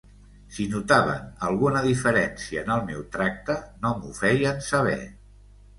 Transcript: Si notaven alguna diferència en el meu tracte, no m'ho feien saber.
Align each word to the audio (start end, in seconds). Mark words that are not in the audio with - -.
Si 0.53 0.63
notaven 0.71 1.27
alguna 1.49 1.83
diferència 1.89 2.65
en 2.67 2.75
el 2.79 2.83
meu 2.91 3.07
tracte, 3.19 3.61
no 3.87 3.95
m'ho 4.01 4.19
feien 4.25 4.69
saber. 4.75 5.01